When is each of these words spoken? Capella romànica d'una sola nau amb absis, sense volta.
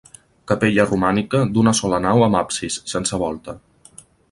Capella 0.51 0.85
romànica 0.87 1.41
d'una 1.57 1.75
sola 1.81 2.01
nau 2.07 2.25
amb 2.29 2.41
absis, 2.41 2.81
sense 2.95 3.23
volta. 3.27 3.59